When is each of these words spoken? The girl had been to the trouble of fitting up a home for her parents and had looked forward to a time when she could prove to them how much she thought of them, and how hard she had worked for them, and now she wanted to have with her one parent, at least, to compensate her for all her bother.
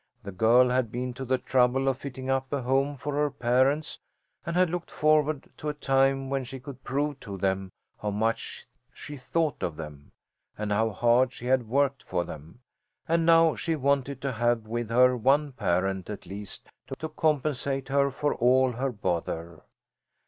The 0.23 0.31
girl 0.31 0.69
had 0.71 0.91
been 0.91 1.13
to 1.13 1.23
the 1.25 1.37
trouble 1.37 1.87
of 1.87 1.95
fitting 1.95 2.27
up 2.27 2.51
a 2.51 2.63
home 2.63 2.97
for 2.97 3.13
her 3.13 3.29
parents 3.29 3.99
and 4.47 4.55
had 4.55 4.71
looked 4.71 4.89
forward 4.89 5.51
to 5.57 5.69
a 5.69 5.75
time 5.75 6.27
when 6.27 6.43
she 6.43 6.59
could 6.59 6.83
prove 6.83 7.19
to 7.19 7.37
them 7.37 7.69
how 7.99 8.09
much 8.09 8.65
she 8.95 9.15
thought 9.15 9.61
of 9.61 9.75
them, 9.75 10.11
and 10.57 10.71
how 10.71 10.89
hard 10.89 11.31
she 11.31 11.45
had 11.45 11.67
worked 11.69 12.01
for 12.01 12.23
them, 12.23 12.61
and 13.07 13.27
now 13.27 13.53
she 13.53 13.75
wanted 13.75 14.21
to 14.23 14.31
have 14.31 14.65
with 14.65 14.89
her 14.89 15.15
one 15.15 15.51
parent, 15.51 16.09
at 16.09 16.25
least, 16.25 16.69
to 16.99 17.07
compensate 17.09 17.89
her 17.89 18.09
for 18.09 18.33
all 18.33 18.71
her 18.71 18.91
bother. 18.91 19.61